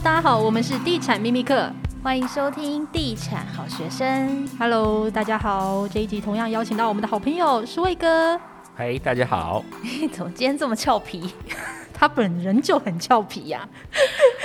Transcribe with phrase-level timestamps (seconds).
[0.00, 1.68] 大家好，我们是地产秘密课，
[2.04, 4.48] 欢迎收听地产好学生。
[4.56, 8.40] Hello，大家好，这一集同样邀请到我们的好朋友舒卫哥。
[8.76, 9.64] 嗨，大家好。
[10.14, 11.34] 怎么今天这么俏皮？
[11.92, 13.66] 他本人就很俏皮呀、啊。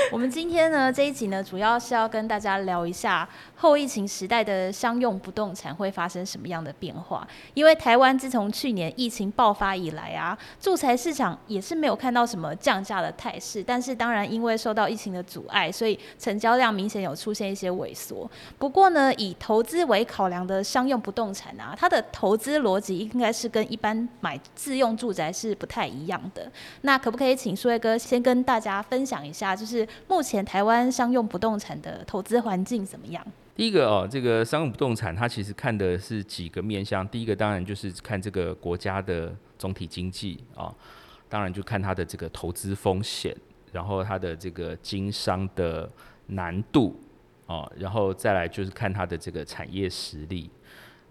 [0.12, 7.28] 我们今天呢，这一集呢，主要是要跟大家聊一下后疫情时代的商用不动产会发生什么样的变化。
[7.54, 13.64] 因为台湾自从去年疫情爆发以来啊，住宅市场也是没有看到什么降价的态势。
[13.64, 18.30] 但是当然，因为受到疫情的阻碍，所以成交量明显有出现一些萎缩。
[18.58, 26.52] 不过呢，以投资为考量的商用不动产啊，它的投资逻辑应该是跟一般买自用住宅是不太一样的。
[26.82, 27.34] 那可不可以？
[27.34, 33.26] 请苏威哥先跟大家分享一下，就是目前台湾商用不动产的投资环境怎么样？
[33.56, 37.08] 第一个哦，这个商用不动产它其实看的是几个面向。
[37.08, 40.74] 第一个当然就是看这个国家的总体经济啊、
[41.30, 43.36] 当然就看它的这个投资风险，
[43.72, 45.90] 然后它的这个经商的
[46.28, 47.00] 难度
[47.46, 50.50] 哦，然后再来就是看它的这个产业实力。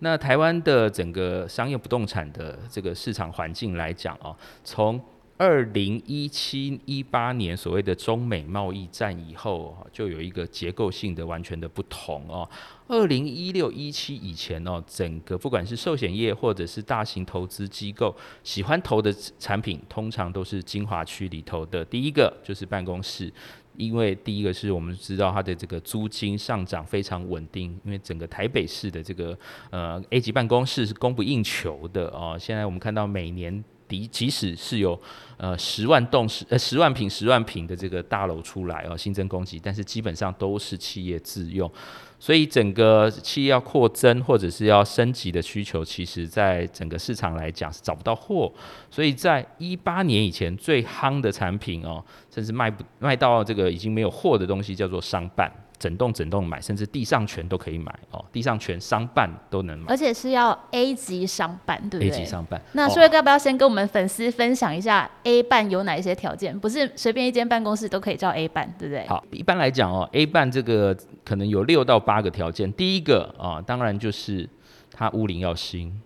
[0.00, 5.00] 那台湾的整个商业不动产的这个市场环境来讲哦，从
[5.42, 12.48] 二零一七一八年所谓的中美贸易战以后，就有一个结构性的完全的不同哦。
[12.86, 21.84] 二零一六一七以前哦，整个不管是寿险业或者是大型投资机构喜欢投的产品，通常都是精华区里头的。
[21.84, 23.28] 第一个就是办公室，
[23.76, 29.36] 因为第一个是我们知道它的这个租金上涨非常稳定，因为整个台北市的这个
[29.70, 32.36] 呃 A 级办公室是供不应求的哦。
[32.38, 33.64] 现在我们看到每年。
[34.00, 34.98] 即使是有
[35.36, 41.70] 呃十万栋十呃十万坪十万坪的这个大楼出来哦，新增供给，但是基本上都是企业自用，
[42.18, 48.52] 所以整个企业要扩增或者是要升级的需求，其实在整个市场来讲是找不到货，
[48.90, 55.52] 所以在一八年以前最夯的产品哦，甚至卖不卖到这个已经没有货的东西，叫做商办。
[55.82, 62.62] 整栋整栋买，甚至地上权都可以买哦，地上权商办都能买，而且是要 A 级商办，对不对？A 级商办。
[62.74, 66.56] 那书卫哥要不要先跟我们粉丝分享一下 A 办有哪一些条件？
[66.56, 69.04] 不是随便一间办公室都可以叫 A 办，对不对？
[69.08, 72.72] 好，一般来讲哦，A 办这个可能有六到八个条件。
[72.74, 74.48] 第一个啊，当然就是
[74.92, 76.00] 它屋龄要新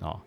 [0.00, 0.18] 哦，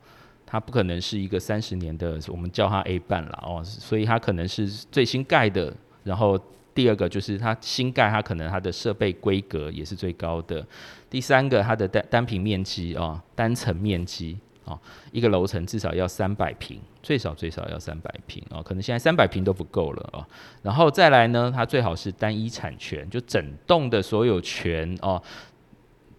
[0.46, 5.74] 它不可能是一个三十年的，我们叫它 A 办了哦，所以它可能是最新盖的，
[6.04, 6.40] 然后。
[6.74, 10.66] 第二个就是它新盖，它可能它的设备规格也是最高的。
[11.10, 14.80] 第三个，它的单单坪面积啊，单层面积啊，
[15.12, 20.28] 一个楼层至少要三百平，最少最少要三百平啊，可能现在三百平都不够了啊。
[20.62, 25.22] 然后再来呢，它最好是单一产权，就整栋的所有权哦，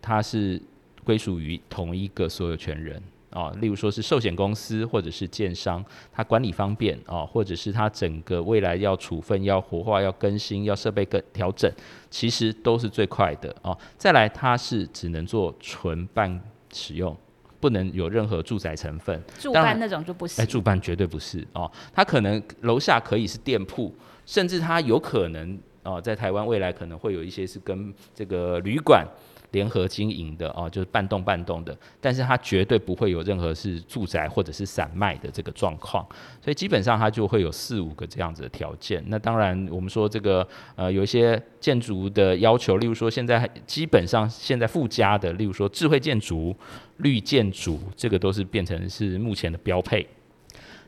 [0.02, 0.60] 它是
[1.02, 3.02] 归属于同一个所有权人。
[3.32, 11.70] 哦，例如说是寿险公司或者是建商，它管理方便哦，或者是它整个未来要处分、要活化、要更新、要设备更调整，
[12.10, 13.76] 其实都是最快的哦。
[13.96, 16.40] 再来，它是只能做纯办
[16.72, 17.16] 使用，
[17.58, 19.22] 不能有任何住宅成分。
[19.38, 20.42] 住办那种就不行。
[20.42, 21.70] 哎，住办绝对不是哦。
[21.92, 23.94] 它可能楼下可以是店铺，
[24.26, 29.06] 甚至它有可能哦，在台湾未来可能会有一些是跟这个旅馆。
[29.52, 36.04] 联合经营的哦，就是半栋半栋的，但是它绝对不会有任何是住宅或者是散卖的这个状况，
[36.42, 39.02] 所以基本上它就会有四五个这样子的条件。
[39.06, 46.54] 那当然，我们说这个呃有一些建筑的要求，例如说现在基本上现在附加的，例如说智慧建筑、
[46.98, 50.06] 绿建筑，这个都是变成是目前的标配。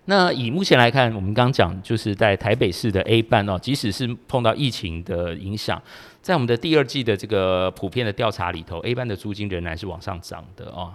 [0.06, 5.82] 那以目前来看，我们刚刚讲就是在台北市的 A 办哦，即使是碰到疫情的影响，
[6.20, 10.92] 在我们的第二季的这个普遍的调查里头，A 办的租金仍然是往上涨的哦。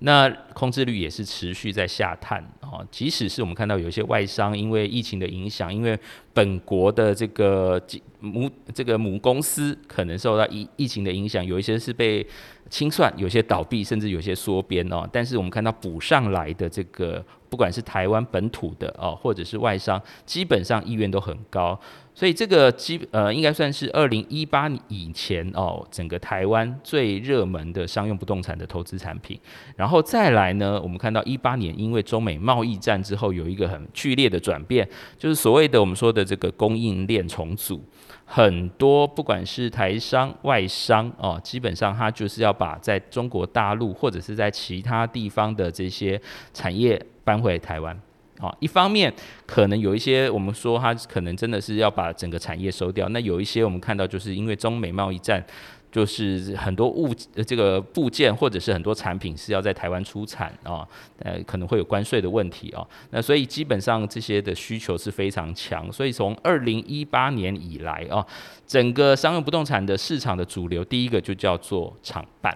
[0.00, 5.98] 那空置率也是持续在下探哦，即使是我们看到有一些外商因为疫情的影响，因为
[6.34, 7.82] 本国的这个
[8.20, 12.24] 母这个母公司可能受到疫疫情的影响，有一些是被
[12.68, 15.08] 清算，有些倒闭，甚至有些缩编哦。
[15.12, 17.24] 但是我们看到补上来的这个。
[17.48, 21.78] 不管是台湾本土的哦，或者是外商，基本上意愿都很高，
[22.12, 29.38] 所以这个基呃应该算是二零一八以前哦，整个台湾最热门的商用不动产的投资产品。
[29.76, 34.86] 然后再来呢，我们看到一八年因为中美贸易战之后有一个很剧烈的转变，
[35.16, 37.80] 就是所谓的我们说的这个供应链重组。
[38.28, 46.20] 很多不管是台商、外商哦，基本上他就是要把在中国大陆或者是在其他地方的这些
[46.52, 47.96] 产业搬回台湾。
[48.40, 49.10] 哦，一方面
[49.46, 55.42] 可能有一些我们说他可能真的是要把整个产业收掉，那有一些我们看到就是因为中美贸易战。
[55.96, 57.14] 就是很多物
[57.46, 60.86] 这个部件或者是很多产品是要在台湾出产啊，
[61.20, 62.86] 呃，可能会有关税的问题啊。
[63.12, 68.22] 那所以基本上这些的需求是非常强，所以从二零一八年以来啊，
[68.66, 72.54] 整个商用不动产的市场的主流，第一个就叫做厂办。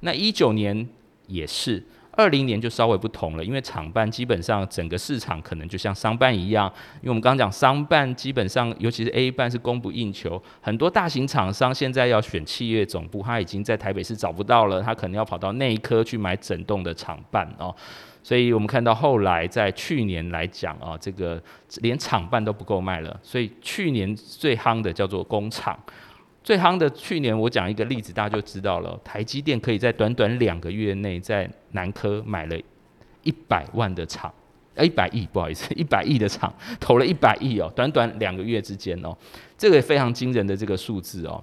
[0.00, 0.88] 那一九年
[1.26, 1.84] 也是。
[2.18, 6.66] 二零年就稍微不同了，因为厂办基本上整个市场可能就像商办一样，
[6.96, 17.72] 因为我们刚刚讲商办基本上，尤其是 A 办是供不应求，很多大型厂商现在要选企业总部，他已经在台北市找不到了，他可能要跑到内科去买整栋的厂办哦，
[18.24, 21.40] 所以我们看到后来在去年来讲啊，这个
[21.82, 25.78] 连厂办都不够卖了，所以去年最夯的叫做工厂。
[26.42, 28.98] 最夯的去年，我讲一个例子，大家就知道了。
[29.04, 32.56] 台积电可以在短短两个月内，在南科买了
[33.22, 34.32] 一百万的厂，
[34.74, 39.16] 呃，一百亿，不好意思， 一百亿的厂，投了一百亿哦，短短两个月之间哦，
[39.56, 41.42] 这个也非常惊人的这个数字哦，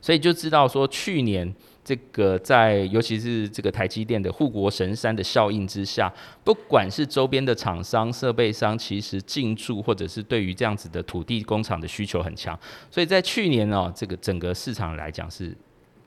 [0.00, 1.54] 所以就知道说去年。
[1.86, 6.12] 这个在尤其是这个台积电的护国神山的效应之下，
[6.42, 12.58] 不管是周边的厂商、设备商，其实进驻或者是对于这样子的土地工厂的需求很强，
[12.90, 15.56] 所以在去年哦，这个整个市场来讲是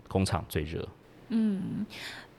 [0.09, 0.85] 工厂最热。
[1.29, 1.85] 嗯，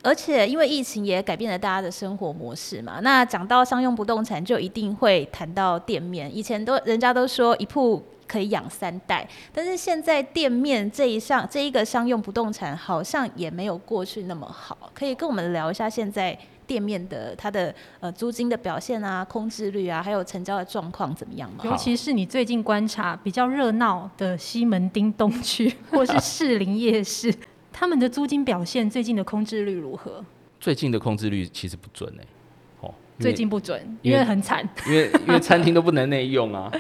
[0.02, 6.34] 而且因为疫情也改变了大家的生活模式嘛，那讲到商用不动产，就一定会谈到店面。
[6.34, 8.02] 以前都人家都说一铺。
[8.30, 21.64] 可以养三代，但是现在店面这一项这一个商用不动产好像也没有过去那么好，可以跟我们聊一下现在店面的它的呃租金的表现啊、空置率啊，还有成交的状况怎么样吗？
[21.64, 27.34] 尤其是你最近观察比较热闹的西门町东区或是士林夜市，
[27.80, 30.22] 他们的租金表现最近的空置率如何？
[30.60, 36.70] 最近的空置率其实不准哎、欸，哦，最近不准，因为，因为很惨，因为因为餐厅都不能内用啊。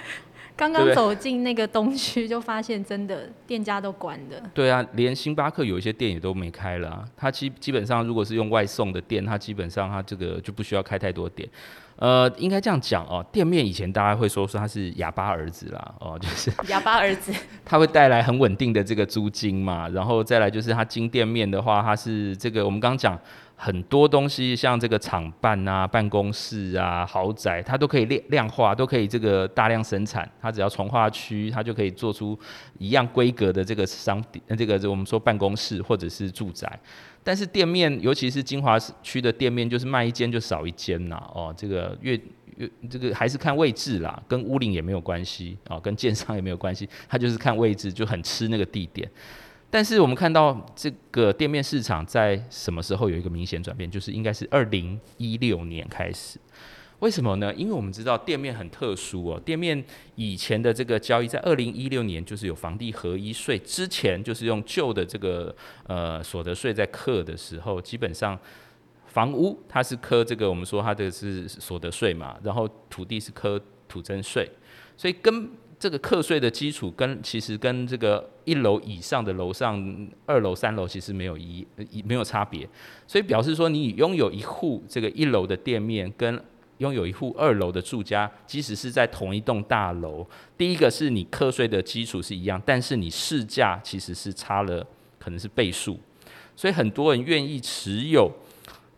[0.56, 4.42] 刚刚走进那个东区，就发现真的店家都关的。
[4.52, 7.04] 对啊，连星巴克有一些店也都没开了啊。
[7.16, 11.48] 它基基本上如果是用外送的店，它基本上它这个就不需要开太多店。
[11.96, 17.32] 呃，应该这样讲哦，店面以前大家会说说它是哑巴儿子啦，哦， 就是哑巴儿子，
[17.64, 19.88] 它会带来很稳定的这个租金嘛。
[19.88, 23.18] 然后再来就是它经店面的话，它是这个我们刚刚讲。
[23.62, 30.26] 很多东西像这个厂办啊、办公室啊、豪宅，它都可以量量化，都可以这个大量生产。
[30.40, 32.38] 它只要从化区，它就可以做出
[32.78, 36.80] 一样规格的这个商店，这个我们说办公室或者是住宅。
[37.22, 41.22] 但是店面，尤其是精华区的店面，就是卖一间就少一间呐。
[41.34, 42.18] 哦，这个越
[42.56, 49.06] 越这个还是看位置啦，跟屋龄也没有关系啊，跟建商也没有关系，它就是看位置，就很吃那个地点。
[49.70, 56.40] 但是我们看到这个店面市场在什么时候有一个明显转变，就是应该是二零一六年开始。
[56.98, 57.54] 为什么呢？
[57.54, 59.82] 因为我们知道店面很特殊哦，店面
[60.16, 65.54] 以前的这个交易在二零一六年就是有房地合一税之前，就是用旧的这个
[65.86, 68.38] 呃所得税在课的时候，基本上
[69.06, 73.58] 房屋它是课这个我们说它的是所得税嘛，然后土地是课
[73.88, 74.50] 土增税，
[74.94, 75.48] 所以跟
[75.80, 81.66] 这个课税的基础跟其实跟这个一楼以上的楼上二楼三楼其实没有一
[82.04, 82.68] 没有差别，
[83.06, 86.38] 所以表示说你拥有一户这个一楼的店面跟
[86.76, 90.26] 拥有一户二楼的住家，即使是在同一栋大楼，
[90.58, 94.86] 第一个是你课税的基础是一样，但是你市价其实是差了
[95.18, 95.98] 可能是倍数，
[96.54, 98.30] 所以很多人愿意持有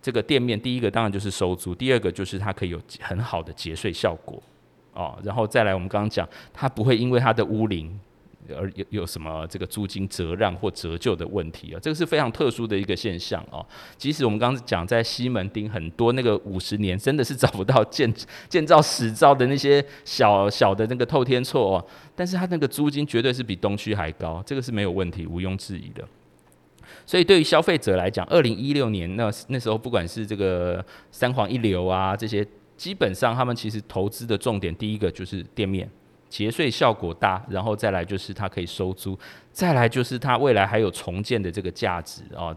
[0.01, 4.43] 这个店面，第一个当然就是收租，第二个就是它可以有很好的节税效果。
[4.95, 7.99] 哦，然后再来，我们刚刚讲，它不会因为它的屋龄
[8.57, 13.65] 而有有什么这个租金折让或折旧的问题啊，这个是非常特殊的一个现象哦。
[13.97, 18.13] 即使我们刚刚讲在西门町很多那个五十年真的是找不到建
[18.51, 26.05] 建造史造的那些小小的那个透天厝哦，但是它那个租金绝对是比东区还高，这个是没有问题，毋庸置疑的。
[27.07, 32.47] 所以对于消费者来讲，二零一六年那那时候不管是这个三皇一流啊这些。
[32.77, 35.89] 基本上，他们其实投资的重点，第一个就是店面
[36.29, 39.19] 节税效果大，然后再来就是它可以收租，
[39.53, 42.55] 再来就是它未来还有重建的这个价值啊。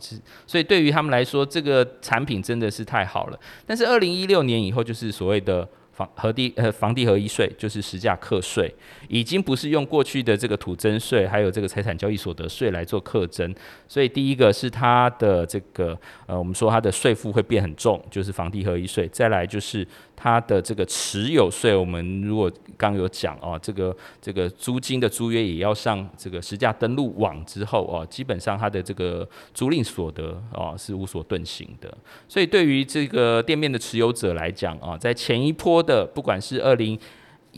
[0.47, 3.39] 所以对于他们来说，这个产品真的是太好了。
[3.65, 5.67] 但是二零一六年以后，就是所谓的。
[5.95, 8.73] 房和地呃房地合一税就是实价课税，
[9.07, 13.55] 已经不是用过去的这个土增税，还有这个财产交易所得税来做课征，
[13.87, 15.97] 所以第一个是它的这个
[16.27, 35.85] 呃我们说它的税负会变很重，就是房地合一税，再来就是它的这个持有税，我们如果刚有讲哦，这个这个租金的租约也要上这个实价登录网之后哦，基本上它的这个租赁所得哦是无所遁形的，所以对于这个店面的持有者来讲啊，在前一波。
[35.85, 36.97] 的不管是二零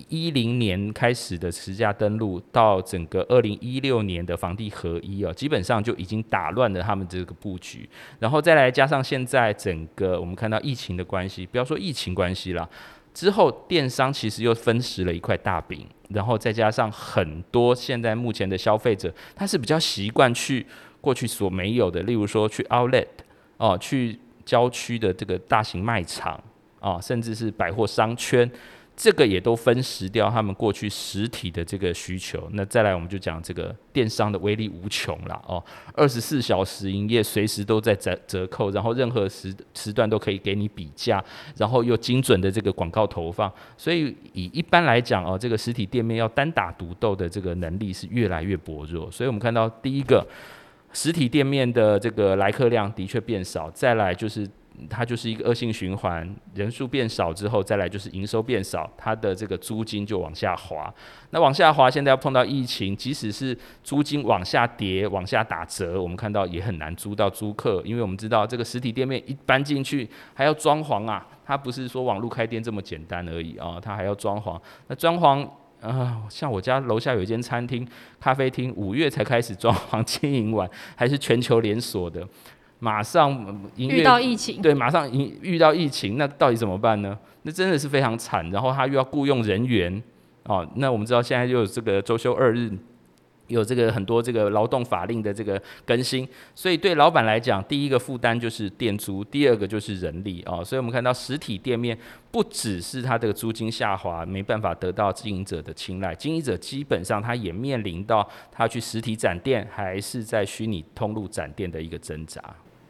[0.09, 7.89] 一零年开始的持价登录，到整个二零一六年的房地合一哦，基本上就已经打乱了他们这个布局。
[8.19, 12.69] 然后再来加上现在整个我们看到疫情的关系，不要说疫情关系了，
[13.13, 15.85] 之后电商其实又分食了一块大饼。
[16.09, 20.65] 然后再加上很多现在目前的消费者，他是比较习惯去
[21.01, 23.07] 过去所没有的，例如说去 Outlet
[23.57, 26.41] 哦，去郊区的这个大型卖场
[26.79, 28.49] 啊，甚至是百货商圈。
[28.99, 32.49] 这个也都分食掉他们过去实体的这个需求。
[32.53, 35.63] 那再来，我们就讲这个电商的威力无穷了哦，
[35.93, 41.23] 二十四小时营业，随时都在折折扣，然后任何时时段都可以给你比价，
[41.57, 43.53] 然后又精准的这个广告投放。
[43.77, 49.11] 所以以一般来讲哦，这个实体店面要单打独斗的这个能力是越来越薄弱。
[49.11, 50.25] 所以我们看到第一个
[50.91, 54.49] 实体店面的这个来客量的确变少，再来就是。
[54.89, 60.93] 它就是一个恶性循环，人数变少之后，再来就是营收变少，它的这个租金就往下滑。
[61.31, 74.61] 那往下滑，现在要碰到疫情，即使是租金往下跌、往下打折，我们看到也很难租到租客，因为我们知道这个实体店面一搬进去还要装潢啊，它不是说网络开店这么简单而已啊，它还要装潢。
[74.87, 75.47] 那装潢
[75.79, 77.87] 啊、像我家楼下有一间餐厅、
[78.19, 82.27] 咖啡厅，五月才开始装潢，经营完还是全球连锁的。
[82.79, 87.17] 马上遇到疫情，对，马上遇遇到疫情，那到底怎么办呢？
[87.41, 88.49] 那真的是非常惨。
[88.51, 90.03] 然后他又要雇佣人员，
[90.43, 92.71] 哦，那我们知道现在又有这个周休二日，
[93.47, 100.63] 有这个很多这个劳动法令的这个更新，所以对老板来讲，第一个负担就是店租，第二个就是人力哦。
[100.63, 101.97] 所以我们看到实体店面
[102.29, 112.43] 不只是它的租金下滑，没办法得到经营者的青睐，经营者基本上他也面临到他去实体展店还是在虚拟通路展店的一个挣扎。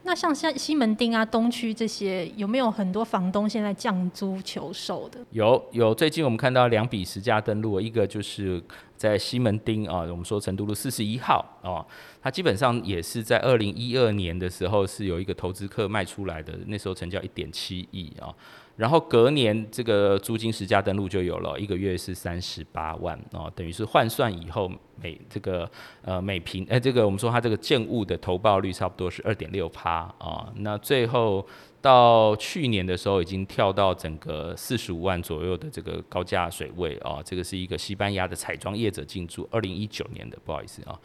[0.08, 5.20] 那像像西门町啊、东区这些，有没有很多房东现在降租求售的？
[5.32, 8.64] 有有，最近我们看到两笔实价登录，一个就是
[8.96, 11.86] 在西门町啊，我们说成都路四十一号啊，
[12.22, 18.34] 它基本上也是在二零一二年的时候是有一个投资客卖出来的，那时候成交一点七亿啊。
[18.78, 25.70] 然后隔年这个租金实价登录就有了，一个月是三十八万哦，等于是换算以后每这个
[26.04, 31.46] 呃每坪哎这个我们说它这个建物的投报率差不多是二点六趴啊，那最后
[31.82, 41.00] 到去年的时候已经跳到整个四十五万左右的这个高价水位啊，这个是一个西班牙的彩妆业者进驻，二零一九年的不好意思啊。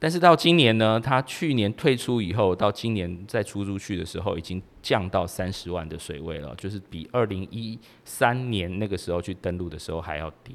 [0.00, 10.54] 但是到今年呢，他去年退出以后，到今年再出出去的时候，已经降到三十万的水位了，就是比二零一三年那个时候去登录的时候还要低，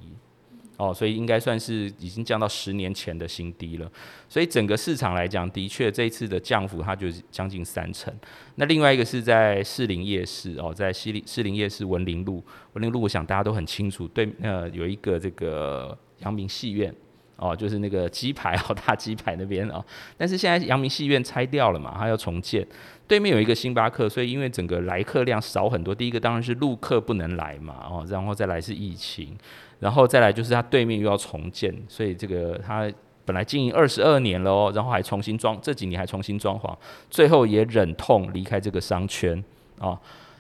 [0.78, 3.92] 哦，所以应该算是已经降到十年前的新低了。
[4.30, 8.14] 所以整个市场来讲，的确这一次的降幅它就是将近三成。
[8.56, 12.42] 那另外一个是在士林夜市哦，在西林士林夜市文林路，
[12.74, 16.96] 文林路我想大家都很清楚，对，呃，有一个这个阳明戏院。
[17.36, 19.84] 哦，就是那个鸡排，好 大鸡排那边哦。
[20.18, 22.66] 但是现在阳明戏院拆掉了嘛，它要重建。
[23.06, 25.94] 对面有一个星巴克，所以因为整个来客量少很多。
[25.94, 29.38] 第一个当然是陆客不能来嘛，哦，然后再来是疫情，
[29.80, 32.90] 然后再来就是它对面又要重建，所以这个它
[33.26, 36.74] 本来经营二十二年了哦，然后还重新装，这几年还重新装潢，
[37.10, 39.44] 最后也忍痛离开这个商圈
[39.80, 40.00] 哦。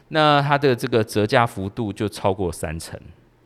[0.09, 3.00] 那它的这个折价幅度就超过三成。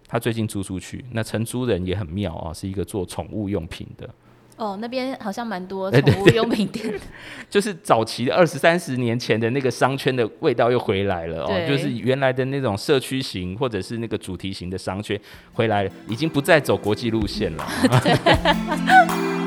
[0.08, 4.10] 他最近租出去，那承租人也很妙啊，是一个做宠物用品的。
[4.56, 6.92] 哦，那边好像蛮多 宠物用品店。
[7.48, 15.20] 就是早期的二十三十年前的那个商圈的味道又回来了哦，就是原来的那种社区型或者是那个主题型的商圈
[15.54, 17.68] 回来了，已经不再走国际路线了。